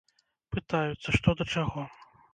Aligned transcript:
Пытаюцца, 0.55 1.13
што 1.19 1.37
да 1.43 1.51
чаго. 1.57 1.87